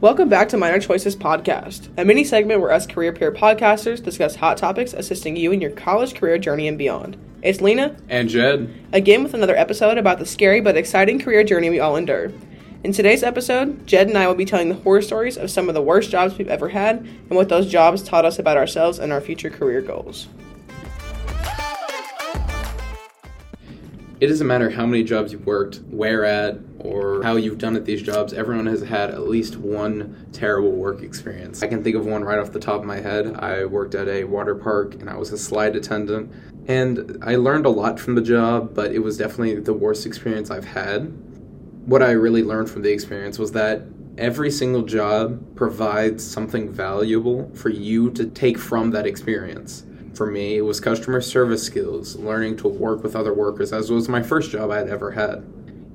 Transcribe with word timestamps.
Welcome 0.00 0.28
back 0.28 0.48
to 0.50 0.56
Minor 0.56 0.78
Choices 0.78 1.16
Podcast, 1.16 1.88
a 1.96 2.04
mini 2.04 2.22
segment 2.22 2.60
where 2.60 2.70
us 2.70 2.86
career 2.86 3.12
peer 3.12 3.32
podcasters 3.32 4.02
discuss 4.02 4.36
hot 4.36 4.56
topics 4.56 4.92
assisting 4.92 5.34
you 5.36 5.50
in 5.50 5.60
your 5.60 5.72
college 5.72 6.14
career 6.14 6.38
journey 6.38 6.68
and 6.68 6.78
beyond. 6.78 7.16
It's 7.42 7.60
Lina, 7.60 7.96
And 8.08 8.28
Jed. 8.28 8.72
again 8.92 9.24
with 9.24 9.34
another 9.34 9.56
episode 9.56 9.98
about 9.98 10.20
the 10.20 10.26
scary 10.26 10.60
but 10.60 10.76
exciting 10.76 11.18
career 11.18 11.42
journey 11.42 11.68
we 11.68 11.80
all 11.80 11.96
endure. 11.96 12.30
In 12.84 12.92
today's 12.92 13.24
episode, 13.24 13.88
Jed 13.88 14.06
and 14.06 14.16
I 14.16 14.28
will 14.28 14.36
be 14.36 14.44
telling 14.44 14.68
the 14.68 14.76
horror 14.76 15.02
stories 15.02 15.36
of 15.36 15.50
some 15.50 15.68
of 15.68 15.74
the 15.74 15.82
worst 15.82 16.10
jobs 16.10 16.38
we've 16.38 16.46
ever 16.48 16.68
had 16.68 16.98
and 16.98 17.30
what 17.30 17.48
those 17.48 17.66
jobs 17.68 18.02
taught 18.04 18.24
us 18.24 18.38
about 18.38 18.56
ourselves 18.56 19.00
and 19.00 19.12
our 19.12 19.20
future 19.20 19.50
career 19.50 19.80
goals. 19.80 20.28
It 24.20 24.26
doesn't 24.26 24.48
matter 24.48 24.68
how 24.68 24.84
many 24.84 25.04
jobs 25.04 25.32
you've 25.32 25.46
worked, 25.46 25.80
where 25.90 26.24
at, 26.24 26.58
or 26.80 27.22
how 27.22 27.36
you've 27.36 27.58
done 27.58 27.76
at 27.76 27.84
these 27.84 28.02
jobs, 28.02 28.32
everyone 28.32 28.66
has 28.66 28.82
had 28.82 29.10
at 29.10 29.28
least 29.28 29.56
one 29.56 30.26
terrible 30.32 30.72
work 30.72 31.02
experience. 31.02 31.62
I 31.62 31.68
can 31.68 31.84
think 31.84 31.94
of 31.94 32.04
one 32.04 32.24
right 32.24 32.40
off 32.40 32.50
the 32.50 32.58
top 32.58 32.80
of 32.80 32.84
my 32.86 32.98
head. 32.98 33.36
I 33.36 33.64
worked 33.64 33.94
at 33.94 34.08
a 34.08 34.24
water 34.24 34.56
park 34.56 34.94
and 34.94 35.08
I 35.08 35.16
was 35.16 35.30
a 35.30 35.38
slide 35.38 35.76
attendant. 35.76 36.32
And 36.66 37.22
I 37.22 37.36
learned 37.36 37.64
a 37.64 37.70
lot 37.70 38.00
from 38.00 38.16
the 38.16 38.20
job, 38.20 38.74
but 38.74 38.90
it 38.90 38.98
was 38.98 39.16
definitely 39.16 39.60
the 39.60 39.72
worst 39.72 40.04
experience 40.04 40.50
I've 40.50 40.64
had. 40.64 41.12
What 41.86 42.02
I 42.02 42.10
really 42.10 42.42
learned 42.42 42.70
from 42.70 42.82
the 42.82 42.90
experience 42.90 43.38
was 43.38 43.52
that 43.52 43.82
every 44.18 44.50
single 44.50 44.82
job 44.82 45.54
provides 45.54 46.28
something 46.28 46.72
valuable 46.72 47.52
for 47.54 47.68
you 47.68 48.10
to 48.10 48.26
take 48.26 48.58
from 48.58 48.90
that 48.90 49.06
experience. 49.06 49.84
For 50.14 50.26
me, 50.26 50.56
it 50.56 50.62
was 50.62 50.80
customer 50.80 51.20
service 51.20 51.62
skills, 51.62 52.16
learning 52.16 52.56
to 52.58 52.68
work 52.68 53.02
with 53.02 53.14
other 53.14 53.34
workers, 53.34 53.72
as 53.72 53.90
was 53.90 54.08
my 54.08 54.22
first 54.22 54.50
job 54.50 54.70
I 54.70 54.78
had 54.78 54.88
ever 54.88 55.12
had. 55.12 55.44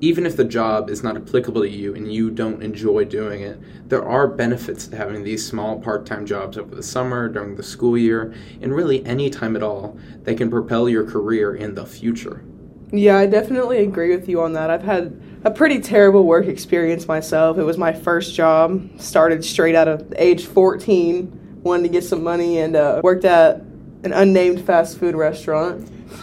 Even 0.00 0.26
if 0.26 0.36
the 0.36 0.44
job 0.44 0.90
is 0.90 1.02
not 1.02 1.16
applicable 1.16 1.62
to 1.62 1.68
you 1.68 1.94
and 1.94 2.12
you 2.12 2.30
don't 2.30 2.62
enjoy 2.62 3.04
doing 3.04 3.42
it, 3.42 3.58
there 3.88 4.06
are 4.06 4.26
benefits 4.26 4.86
to 4.88 4.96
having 4.96 5.22
these 5.22 5.46
small 5.46 5.80
part 5.80 6.04
time 6.04 6.26
jobs 6.26 6.58
over 6.58 6.74
the 6.74 6.82
summer, 6.82 7.28
during 7.28 7.54
the 7.54 7.62
school 7.62 7.96
year, 7.96 8.34
and 8.60 8.74
really 8.74 9.04
any 9.06 9.30
time 9.30 9.56
at 9.56 9.62
all 9.62 9.98
that 10.22 10.36
can 10.36 10.50
propel 10.50 10.88
your 10.88 11.04
career 11.04 11.54
in 11.54 11.74
the 11.74 11.86
future. 11.86 12.44
Yeah, 12.92 13.16
I 13.16 13.26
definitely 13.26 13.78
agree 13.78 14.14
with 14.14 14.28
you 14.28 14.40
on 14.42 14.52
that. 14.52 14.70
I've 14.70 14.82
had 14.82 15.20
a 15.44 15.50
pretty 15.50 15.80
terrible 15.80 16.24
work 16.24 16.46
experience 16.46 17.08
myself. 17.08 17.58
It 17.58 17.64
was 17.64 17.76
my 17.76 17.92
first 17.92 18.34
job, 18.34 18.88
started 18.98 19.44
straight 19.44 19.74
out 19.74 19.88
of 19.88 20.12
age 20.16 20.46
14, 20.46 21.60
wanted 21.62 21.82
to 21.84 21.88
get 21.88 22.04
some 22.04 22.22
money, 22.22 22.58
and 22.58 22.76
uh, 22.76 23.00
worked 23.02 23.24
at 23.24 23.62
an 24.04 24.12
unnamed 24.12 24.64
fast 24.64 24.98
food 24.98 25.14
restaurant. 25.14 25.90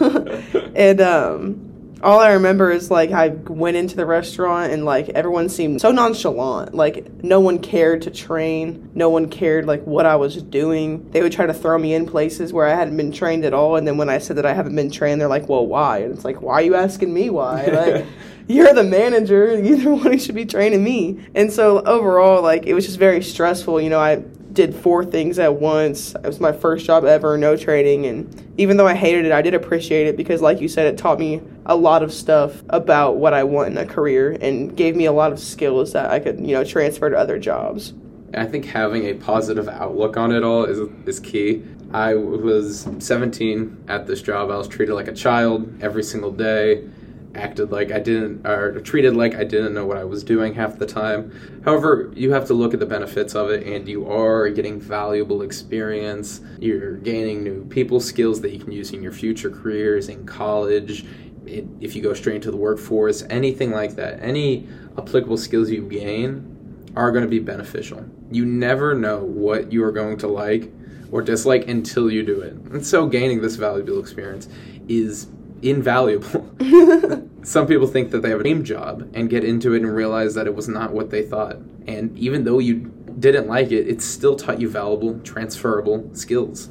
and 0.74 1.00
um, 1.00 1.72
all 2.02 2.18
I 2.18 2.32
remember 2.32 2.70
is 2.70 2.90
like 2.90 3.10
I 3.10 3.28
went 3.28 3.76
into 3.76 3.96
the 3.96 4.06
restaurant 4.06 4.72
and 4.72 4.84
like 4.84 5.08
everyone 5.10 5.48
seemed 5.48 5.80
so 5.80 5.90
nonchalant. 5.90 6.74
Like 6.74 7.22
no 7.22 7.40
one 7.40 7.58
cared 7.58 8.02
to 8.02 8.10
train. 8.10 8.90
No 8.94 9.08
one 9.10 9.28
cared 9.28 9.66
like 9.66 9.84
what 9.84 10.06
I 10.06 10.16
was 10.16 10.42
doing. 10.42 11.10
They 11.10 11.22
would 11.22 11.32
try 11.32 11.46
to 11.46 11.54
throw 11.54 11.78
me 11.78 11.94
in 11.94 12.06
places 12.06 12.52
where 12.52 12.66
I 12.66 12.74
hadn't 12.74 12.96
been 12.96 13.12
trained 13.12 13.44
at 13.44 13.54
all. 13.54 13.76
And 13.76 13.86
then 13.86 13.96
when 13.96 14.08
I 14.08 14.18
said 14.18 14.36
that 14.36 14.46
I 14.46 14.54
haven't 14.54 14.74
been 14.74 14.90
trained, 14.90 15.20
they're 15.20 15.28
like, 15.28 15.48
"Well, 15.48 15.66
why?" 15.66 15.98
And 15.98 16.14
it's 16.14 16.24
like, 16.24 16.42
"Why 16.42 16.54
are 16.54 16.62
you 16.62 16.74
asking 16.74 17.12
me 17.12 17.30
why?" 17.30 17.66
Like 17.82 18.06
you're 18.48 18.74
the 18.74 18.84
manager. 18.84 19.58
You're 19.62 19.78
the 19.78 19.94
one 19.94 20.12
who 20.12 20.18
should 20.18 20.34
be 20.34 20.44
training 20.44 20.82
me. 20.82 21.24
And 21.34 21.52
so 21.52 21.80
overall, 21.80 22.42
like 22.42 22.66
it 22.66 22.74
was 22.74 22.86
just 22.86 22.98
very 22.98 23.22
stressful. 23.22 23.80
You 23.80 23.90
know, 23.90 24.00
I 24.00 24.22
did 24.52 24.74
four 24.74 25.04
things 25.04 25.38
at 25.38 25.56
once. 25.56 26.14
It 26.14 26.22
was 26.22 26.40
my 26.40 26.52
first 26.52 26.84
job 26.84 27.04
ever, 27.04 27.38
no 27.38 27.56
training, 27.56 28.06
and 28.06 28.52
even 28.58 28.76
though 28.76 28.86
I 28.86 28.94
hated 28.94 29.24
it, 29.24 29.32
I 29.32 29.42
did 29.42 29.54
appreciate 29.54 30.06
it 30.06 30.16
because, 30.16 30.42
like 30.42 30.60
you 30.60 30.68
said, 30.68 30.86
it 30.86 30.98
taught 30.98 31.18
me 31.18 31.40
a 31.66 31.76
lot 31.76 32.02
of 32.02 32.12
stuff 32.12 32.62
about 32.68 33.16
what 33.16 33.34
I 33.34 33.44
want 33.44 33.70
in 33.70 33.78
a 33.78 33.86
career 33.86 34.36
and 34.40 34.76
gave 34.76 34.96
me 34.96 35.06
a 35.06 35.12
lot 35.12 35.32
of 35.32 35.40
skills 35.40 35.92
that 35.92 36.10
I 36.10 36.18
could, 36.18 36.40
you 36.40 36.54
know, 36.54 36.64
transfer 36.64 37.08
to 37.08 37.16
other 37.16 37.38
jobs. 37.38 37.94
I 38.34 38.46
think 38.46 38.64
having 38.64 39.06
a 39.06 39.14
positive 39.14 39.68
outlook 39.68 40.16
on 40.16 40.32
it 40.32 40.42
all 40.42 40.64
is 40.64 40.78
is 41.06 41.20
key. 41.20 41.62
I 41.92 42.14
was 42.14 42.88
17 42.98 43.84
at 43.88 44.06
this 44.06 44.22
job. 44.22 44.50
I 44.50 44.56
was 44.56 44.66
treated 44.66 44.94
like 44.94 45.08
a 45.08 45.12
child 45.12 45.82
every 45.82 46.02
single 46.02 46.32
day, 46.32 46.88
acted 47.34 47.70
like 47.70 47.90
I 47.90 47.98
didn't, 47.98 48.46
or 48.46 48.80
treated 48.80 49.16
like 49.16 49.34
I 49.34 49.44
didn't 49.44 49.74
know 49.74 49.86
what 49.86 49.96
I 49.96 50.04
was 50.04 50.22
doing 50.22 50.54
half 50.54 50.78
the 50.78 50.86
time. 50.86 51.32
However, 51.64 52.12
you 52.14 52.32
have 52.32 52.46
to 52.46 52.54
look 52.54 52.74
at 52.74 52.80
the 52.80 52.86
benefits 52.86 53.34
of 53.34 53.50
it, 53.50 53.66
and 53.66 53.88
you 53.88 54.10
are 54.10 54.48
getting 54.50 54.80
valuable 54.80 55.42
experience. 55.42 56.40
You're 56.58 56.96
gaining 56.96 57.42
new 57.42 57.64
people 57.66 58.00
skills 58.00 58.40
that 58.42 58.52
you 58.52 58.58
can 58.58 58.72
use 58.72 58.92
in 58.92 59.02
your 59.02 59.12
future 59.12 59.50
careers 59.50 60.08
in 60.08 60.26
college. 60.26 61.06
If 61.44 61.96
you 61.96 62.02
go 62.02 62.14
straight 62.14 62.36
into 62.36 62.50
the 62.50 62.56
workforce, 62.56 63.24
anything 63.30 63.70
like 63.70 63.96
that, 63.96 64.22
any 64.22 64.68
applicable 64.96 65.36
skills 65.36 65.70
you 65.70 65.88
gain 65.88 66.92
are 66.94 67.10
going 67.10 67.24
to 67.24 67.30
be 67.30 67.38
beneficial. 67.38 68.04
You 68.30 68.44
never 68.44 68.94
know 68.94 69.24
what 69.24 69.72
you 69.72 69.82
are 69.84 69.92
going 69.92 70.18
to 70.18 70.28
like 70.28 70.70
or 71.10 71.22
dislike 71.22 71.68
until 71.68 72.10
you 72.10 72.22
do 72.22 72.40
it. 72.40 72.52
And 72.52 72.84
so 72.86 73.06
gaining 73.06 73.40
this 73.40 73.56
valuable 73.56 73.98
experience 73.98 74.48
is 74.88 75.26
invaluable. 75.62 76.41
Some 77.42 77.66
people 77.66 77.86
think 77.86 78.10
that 78.10 78.22
they 78.22 78.30
have 78.30 78.40
a 78.40 78.42
dream 78.42 78.64
job 78.64 79.10
and 79.14 79.28
get 79.28 79.44
into 79.44 79.74
it 79.74 79.82
and 79.82 79.94
realize 79.94 80.34
that 80.34 80.46
it 80.46 80.54
was 80.54 80.68
not 80.68 80.92
what 80.92 81.10
they 81.10 81.22
thought. 81.22 81.56
And 81.86 82.16
even 82.18 82.44
though 82.44 82.58
you 82.58 82.92
didn't 83.18 83.48
like 83.48 83.72
it, 83.72 83.88
it 83.88 84.02
still 84.02 84.36
taught 84.36 84.60
you 84.60 84.68
valuable, 84.68 85.18
transferable 85.20 86.14
skills. 86.14 86.70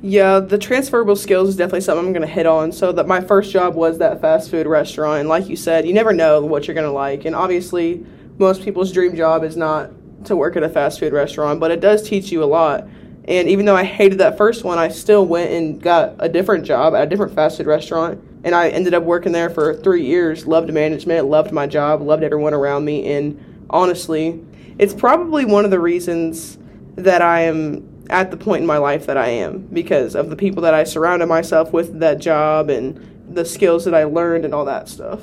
Yeah, 0.00 0.38
the 0.38 0.58
transferable 0.58 1.16
skills 1.16 1.48
is 1.48 1.56
definitely 1.56 1.80
something 1.80 2.06
I'm 2.06 2.12
going 2.12 2.26
to 2.26 2.32
hit 2.32 2.46
on. 2.46 2.70
So 2.70 2.92
that 2.92 3.08
my 3.08 3.20
first 3.20 3.50
job 3.50 3.74
was 3.74 3.98
that 3.98 4.20
fast 4.20 4.50
food 4.50 4.66
restaurant, 4.66 5.20
and 5.20 5.28
like 5.28 5.48
you 5.48 5.56
said, 5.56 5.86
you 5.86 5.92
never 5.92 6.12
know 6.12 6.40
what 6.42 6.66
you're 6.66 6.74
going 6.74 6.86
to 6.86 6.92
like. 6.92 7.24
And 7.24 7.34
obviously, 7.34 8.06
most 8.38 8.62
people's 8.62 8.92
dream 8.92 9.16
job 9.16 9.42
is 9.42 9.56
not 9.56 9.90
to 10.24 10.36
work 10.36 10.56
at 10.56 10.62
a 10.62 10.68
fast 10.68 11.00
food 11.00 11.12
restaurant, 11.12 11.58
but 11.58 11.70
it 11.70 11.80
does 11.80 12.02
teach 12.08 12.30
you 12.30 12.44
a 12.44 12.46
lot. 12.46 12.88
And 13.28 13.46
even 13.46 13.66
though 13.66 13.76
I 13.76 13.84
hated 13.84 14.18
that 14.20 14.38
first 14.38 14.64
one, 14.64 14.78
I 14.78 14.88
still 14.88 15.26
went 15.26 15.52
and 15.52 15.80
got 15.82 16.14
a 16.18 16.30
different 16.30 16.64
job 16.64 16.94
at 16.94 17.02
a 17.02 17.06
different 17.06 17.34
fast 17.34 17.58
food 17.58 17.66
restaurant. 17.66 18.24
And 18.42 18.54
I 18.54 18.70
ended 18.70 18.94
up 18.94 19.02
working 19.02 19.32
there 19.32 19.50
for 19.50 19.74
three 19.74 20.02
years. 20.02 20.46
Loved 20.46 20.72
management, 20.72 21.26
loved 21.26 21.52
my 21.52 21.66
job, 21.66 22.00
loved 22.00 22.22
everyone 22.22 22.54
around 22.54 22.86
me. 22.86 23.06
And 23.12 23.66
honestly, 23.68 24.42
it's 24.78 24.94
probably 24.94 25.44
one 25.44 25.66
of 25.66 25.70
the 25.70 25.78
reasons 25.78 26.56
that 26.96 27.20
I 27.20 27.42
am 27.42 28.06
at 28.08 28.30
the 28.30 28.38
point 28.38 28.62
in 28.62 28.66
my 28.66 28.78
life 28.78 29.04
that 29.04 29.18
I 29.18 29.28
am 29.28 29.58
because 29.58 30.14
of 30.14 30.30
the 30.30 30.36
people 30.36 30.62
that 30.62 30.72
I 30.72 30.84
surrounded 30.84 31.26
myself 31.26 31.70
with 31.70 32.00
that 32.00 32.20
job 32.20 32.70
and 32.70 33.26
the 33.28 33.44
skills 33.44 33.84
that 33.84 33.94
I 33.94 34.04
learned 34.04 34.46
and 34.46 34.54
all 34.54 34.64
that 34.64 34.88
stuff. 34.88 35.20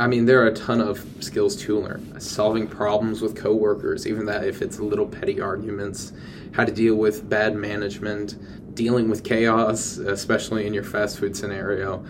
I 0.00 0.06
mean, 0.06 0.24
there 0.24 0.42
are 0.42 0.46
a 0.46 0.54
ton 0.54 0.80
of 0.80 1.06
skills 1.20 1.54
to 1.56 1.78
learn. 1.78 2.18
Solving 2.18 2.66
problems 2.66 3.20
with 3.20 3.36
coworkers, 3.36 4.06
even 4.06 4.24
that 4.24 4.44
if 4.44 4.62
it's 4.62 4.80
little 4.80 5.06
petty 5.06 5.42
arguments, 5.42 6.14
how 6.52 6.64
to 6.64 6.72
deal 6.72 6.94
with 6.94 7.28
bad 7.28 7.54
management, 7.54 8.74
dealing 8.74 9.10
with 9.10 9.22
chaos, 9.22 9.98
especially 9.98 10.66
in 10.66 10.72
your 10.72 10.84
fast 10.84 11.18
food 11.18 11.36
scenario, 11.36 12.02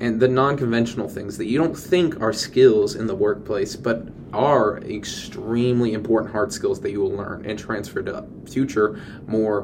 and 0.00 0.20
the 0.20 0.28
non 0.28 0.58
conventional 0.58 1.08
things 1.08 1.38
that 1.38 1.46
you 1.46 1.56
don't 1.56 1.74
think 1.74 2.20
are 2.20 2.34
skills 2.34 2.94
in 2.94 3.06
the 3.06 3.14
workplace, 3.14 3.74
but 3.74 4.06
are 4.34 4.78
extremely 4.82 5.94
important 5.94 6.30
hard 6.30 6.52
skills 6.52 6.78
that 6.80 6.90
you 6.90 7.00
will 7.00 7.16
learn 7.16 7.46
and 7.46 7.58
transfer 7.58 8.02
to 8.02 8.22
future, 8.44 9.00
more 9.26 9.62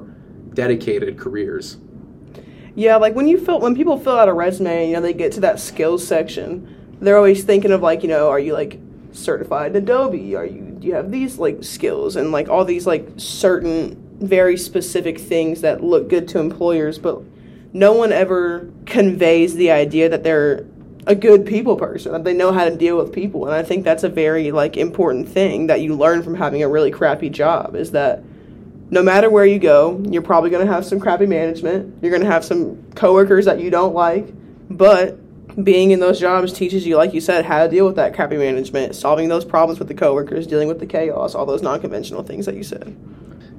dedicated 0.55 1.19
careers. 1.19 1.77
Yeah, 2.75 2.97
like 2.97 3.15
when 3.15 3.29
you 3.29 3.39
fill 3.39 3.61
when 3.61 3.77
people 3.77 3.99
fill 3.99 4.19
out 4.19 4.31
a 4.31 4.33
resume, 4.33 4.89
you 4.89 4.95
know, 4.95 5.03
they 5.03 5.13
get 5.13 5.33
to 5.33 5.41
that 5.41 5.61
skills 5.61 6.07
section. 6.07 6.73
They're 7.01 7.17
always 7.17 7.45
thinking 7.45 7.73
of 7.73 7.83
like, 7.83 8.03
you 8.03 8.09
know, 8.09 8.31
are 8.31 8.41
you 8.41 8.53
like 8.53 8.79
certified 9.12 9.75
Adobe? 9.77 10.37
Are 10.37 10.45
you 10.45 10.77
do 10.79 10.87
you 10.87 10.95
have 10.95 11.11
these 11.11 11.39
like 11.39 11.65
skills 11.65 12.17
and 12.17 12.33
like 12.33 12.49
all 12.49 12.65
these 12.65 12.87
like 12.87 13.09
certain 13.17 14.03
very 14.21 14.57
specific 14.57 15.19
things 15.19 15.60
that 15.60 15.83
look 15.83 16.09
good 16.09 16.28
to 16.28 16.39
employers, 16.39 16.98
but 16.98 17.22
no 17.72 17.93
one 17.93 18.13
ever 18.13 18.71
conveys 18.87 19.54
the 19.54 19.71
idea 19.71 20.09
that 20.09 20.22
they're 20.22 20.66
a 21.07 21.15
good 21.15 21.47
people 21.47 21.77
person, 21.77 22.13
that 22.13 22.25
they 22.25 22.33
know 22.33 22.53
how 22.53 22.65
to 22.65 22.75
deal 22.75 22.97
with 22.97 23.13
people. 23.13 23.47
And 23.47 23.54
I 23.54 23.63
think 23.63 23.84
that's 23.84 24.03
a 24.03 24.09
very 24.09 24.51
like 24.51 24.77
important 24.77 25.28
thing 25.28 25.69
that 25.69 25.81
you 25.81 25.95
learn 25.95 26.22
from 26.22 26.34
having 26.34 26.63
a 26.63 26.69
really 26.69 26.91
crappy 26.91 27.31
job 27.31 27.77
is 27.77 27.93
that 27.93 28.22
no 28.91 29.03
matter 29.03 29.28
where 29.31 29.45
you 29.45 29.59
go, 29.59 30.03
you're 30.09 30.22
probably 30.22 30.51
going 30.51 30.66
to 30.66 30.72
have 30.72 30.84
some 30.84 31.01
crappy 31.01 31.27
management. 31.27 32.03
You're 32.03 32.10
going 32.10 32.22
to 32.22 32.31
have 32.31 32.45
some 32.45 32.83
coworkers 32.95 33.45
that 33.45 33.60
you 33.60 33.71
don't 33.71 33.95
like, 33.95 34.28
but 34.71 35.19
being 35.63 35.91
in 35.91 36.01
those 36.01 36.21
jobs 36.21 36.53
teaches 36.53 36.87
you, 36.87 36.97
like 36.97 37.15
you 37.15 37.21
said, 37.21 37.45
how 37.45 37.63
to 37.63 37.69
deal 37.69 37.87
with 37.87 37.97
that 37.97 38.15
crappy 38.15 38.37
management, 38.37 38.95
solving 38.95 39.29
those 39.29 39.45
problems 39.45 39.79
with 39.79 39.89
the 39.89 39.95
coworkers, 39.95 40.47
dealing 40.47 40.69
with 40.69 40.81
the 40.81 40.87
chaos, 40.87 41.35
all 41.35 41.47
those 41.47 41.63
non-conventional 41.63 42.23
things 42.23 42.47
that 42.47 42.57
you 42.57 42.63
said. 42.63 42.97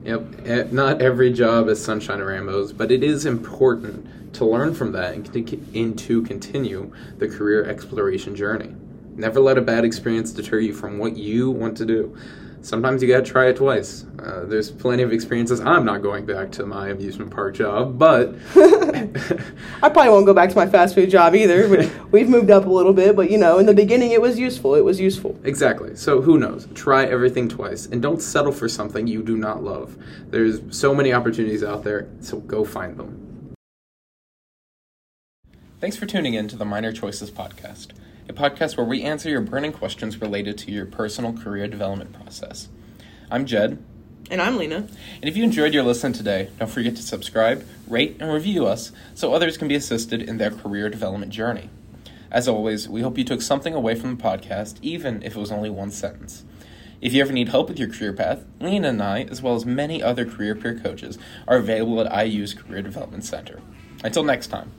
Yep, 0.04 0.24
eh, 0.46 0.68
not 0.72 1.02
every 1.02 1.34
job 1.34 1.68
is 1.68 1.84
sunshine 1.84 2.20
and 2.20 2.28
rainbows, 2.28 2.72
but 2.72 2.92
it 2.92 3.04
is 3.04 3.26
important 3.26 4.34
to 4.36 4.46
learn 4.46 4.74
from 4.74 4.92
that 4.92 5.16
and 5.16 5.98
to 5.98 6.22
continue 6.22 6.94
the 7.18 7.28
career 7.28 7.66
exploration 7.66 8.36
journey. 8.36 8.76
Never 9.16 9.40
let 9.40 9.58
a 9.58 9.62
bad 9.62 9.84
experience 9.84 10.32
deter 10.32 10.60
you 10.60 10.74
from 10.74 11.00
what 11.00 11.18
you 11.18 11.50
want 11.50 11.76
to 11.78 11.86
do. 11.86 12.16
Sometimes 12.62 13.02
you 13.02 13.08
gotta 13.08 13.24
try 13.24 13.48
it 13.48 13.58
twice. 13.58 14.06
Uh, 14.20 14.46
there's 14.46 14.72
plenty 14.72 15.04
of 15.04 15.12
experiences. 15.14 15.60
I'm 15.60 15.86
not 15.86 16.02
going 16.02 16.26
back 16.26 16.52
to 16.54 16.66
my 16.66 16.90
amusement 16.90 17.32
park 17.32 17.56
job, 17.56 17.98
but 17.98 18.36
I 18.56 19.90
probably 19.90 20.10
won't 20.10 20.26
go 20.26 20.34
back 20.34 20.50
to 20.50 20.56
my 20.56 20.68
fast 20.68 20.96
food 20.96 21.10
job 21.10 21.36
either. 21.36 21.90
We've 22.12 22.30
moved 22.30 22.50
up 22.50 22.66
a 22.66 22.70
little 22.70 22.94
bit. 22.94 23.16
But 23.16 23.30
you 23.32 23.38
know, 23.38 23.60
in 23.60 23.66
the 23.66 23.74
beginning, 23.74 24.12
it 24.12 24.22
was 24.22 24.40
useful. 24.40 24.76
It 24.76 24.84
was 24.84 25.00
useful. 25.00 25.40
exactly. 25.44 25.96
So 25.96 26.22
who 26.22 26.38
knows? 26.38 26.68
Try 26.74 27.06
everything 27.06 27.48
twice, 27.48 27.86
and 27.86 28.02
don't 28.02 28.22
settle 28.22 28.52
for 28.52 28.68
something 28.68 29.08
you 29.08 29.24
do 29.24 29.38
not 29.38 29.64
love. 29.64 29.98
There's 30.30 30.62
so 30.76 30.94
many 30.96 31.14
opportunities 31.14 31.64
out 31.64 31.84
there, 31.84 32.08
so 32.22 32.40
go 32.40 32.64
find 32.66 32.98
them. 32.98 33.27
Thanks 35.80 35.96
for 35.98 36.06
tuning 36.06 36.34
in 36.34 36.48
to 36.48 36.56
the 36.56 36.66
Minor 36.66 36.92
Choices 36.92 37.30
podcast, 37.30 37.90
a 38.28 38.34
podcast 38.34 38.78
where 38.78 38.86
we 38.86 39.04
answer 39.04 39.30
your 39.30 39.42
burning 39.42 39.72
questions 39.72 40.20
related 40.20 40.58
to 40.60 40.72
your 40.72 40.86
personal 40.86 41.34
career 41.34 41.68
development 41.68 42.14
process. 42.14 42.68
I'm 43.30 43.46
Jed, 43.46 43.84
And 44.32 44.42
I'm 44.42 44.58
Lina. 44.58 44.78
and 44.78 45.24
if 45.24 45.38
you 45.38 45.44
enjoyed 45.44 45.74
your 45.74 45.84
listen 45.84 46.14
today, 46.14 46.50
don't 46.58 46.72
forget 46.72 46.96
to 46.96 47.02
subscribe, 47.04 47.66
rate, 47.88 48.18
and 48.20 48.32
review 48.34 48.66
us 48.66 48.92
so 49.14 49.34
others 49.34 49.58
can 49.58 49.68
be 49.68 49.76
assisted 49.76 50.22
in 50.22 50.38
their 50.38 50.52
career 50.52 50.90
development 50.90 51.32
journey. 51.32 51.70
As 52.32 52.48
always, 52.48 52.90
we 52.90 53.02
hope 53.02 53.18
you 53.18 53.24
took 53.24 53.42
something 53.42 53.74
away 53.74 53.96
from 53.96 54.18
the 54.18 54.24
podcast, 54.24 54.78
even 54.82 55.22
if 55.24 55.36
it 55.36 55.40
was 55.40 55.52
only 55.52 55.70
one 55.70 55.92
sentence. 55.92 56.44
If 57.00 57.14
you 57.14 57.22
ever 57.22 57.32
need 57.32 57.50
help 57.50 57.70
with 57.70 57.78
your 57.78 57.90
career 57.90 58.12
path, 58.14 58.44
Lina 58.60 58.90
and 58.90 59.02
I, 59.04 59.22
as 59.24 59.42
well 59.44 59.56
as 59.56 59.66
many 59.66 60.02
other 60.02 60.26
career 60.26 60.56
peer 60.56 60.78
coaches, 60.78 61.20
are 61.48 61.58
available 61.58 62.02
at 62.02 62.28
IU's 62.28 62.56
Career 62.56 62.82
Development 62.82 63.24
Center. 63.24 63.62
Until 64.04 64.24
next 64.24 64.48
time. 64.48 64.72